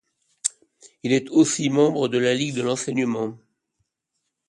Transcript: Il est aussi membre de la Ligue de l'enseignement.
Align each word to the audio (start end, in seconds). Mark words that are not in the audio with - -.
Il 1.03 1.13
est 1.13 1.29
aussi 1.29 1.69
membre 1.69 2.07
de 2.07 2.17
la 2.17 2.33
Ligue 2.33 2.55
de 2.55 2.63
l'enseignement. 2.63 3.37